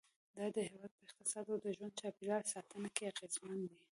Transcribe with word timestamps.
دا 0.35 0.45
د 0.55 0.57
هېواد 0.69 0.91
په 0.97 1.03
اقتصاد 1.07 1.45
او 1.51 1.57
د 1.63 1.67
ژوند 1.75 1.97
چاپېریال 1.99 2.43
ساتنه 2.53 2.89
کې 2.95 3.09
اغیزمن 3.11 3.59
دي. 3.69 3.79